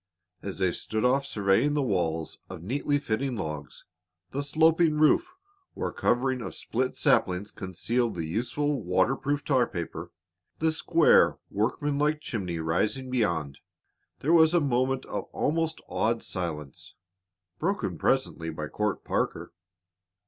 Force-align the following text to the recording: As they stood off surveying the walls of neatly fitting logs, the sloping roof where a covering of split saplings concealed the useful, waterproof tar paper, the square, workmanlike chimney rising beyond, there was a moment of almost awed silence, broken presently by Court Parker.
As 0.41 0.57
they 0.57 0.71
stood 0.71 1.05
off 1.05 1.27
surveying 1.27 1.75
the 1.75 1.83
walls 1.83 2.39
of 2.49 2.63
neatly 2.63 2.97
fitting 2.97 3.35
logs, 3.35 3.85
the 4.31 4.41
sloping 4.41 4.97
roof 4.97 5.35
where 5.75 5.89
a 5.89 5.93
covering 5.93 6.41
of 6.41 6.55
split 6.55 6.95
saplings 6.97 7.51
concealed 7.51 8.15
the 8.15 8.25
useful, 8.25 8.81
waterproof 8.81 9.45
tar 9.45 9.67
paper, 9.67 10.11
the 10.57 10.71
square, 10.71 11.37
workmanlike 11.51 12.19
chimney 12.19 12.57
rising 12.57 13.11
beyond, 13.11 13.59
there 14.21 14.33
was 14.33 14.55
a 14.55 14.59
moment 14.59 15.05
of 15.05 15.25
almost 15.33 15.81
awed 15.87 16.23
silence, 16.23 16.95
broken 17.59 17.99
presently 17.99 18.49
by 18.49 18.65
Court 18.67 19.03
Parker. 19.03 19.53